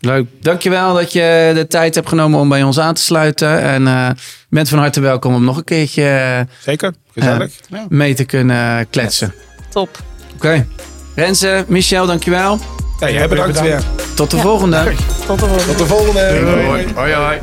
Leuk. 0.00 0.26
Dankjewel 0.40 0.94
dat 0.94 1.12
je 1.12 1.50
de 1.54 1.66
tijd 1.66 1.94
hebt 1.94 2.08
genomen 2.08 2.40
om 2.40 2.48
bij 2.48 2.62
ons 2.62 2.78
aan 2.78 2.94
te 2.94 3.02
sluiten. 3.02 3.60
En 3.60 3.86
eh, 3.86 4.08
bent 4.48 4.68
van 4.68 4.78
harte 4.78 5.00
welkom 5.00 5.34
om 5.34 5.44
nog 5.44 5.56
een 5.56 5.64
keertje 5.64 6.46
Zeker, 6.60 6.94
gezellig. 7.14 7.50
mee 7.88 8.14
te 8.14 8.24
kunnen 8.24 8.90
kletsen. 8.90 9.34
Top. 9.70 9.98
Oké. 10.34 10.66
Renze, 11.14 11.64
Michel, 11.68 12.06
dankjewel. 12.06 12.58
Ja, 13.00 13.10
jij 13.10 13.28
bedankt 13.28 13.60
weer. 13.60 13.82
Tot 14.14 14.30
de 14.30 14.38
volgende. 14.38 14.92
Tot 15.26 15.38
de 15.38 15.46
volgende. 15.46 15.66
Tot 15.66 15.78
de 15.78 15.86
volgende. 15.86 16.92
Hoi 16.94 17.12
hoi. 17.12 17.38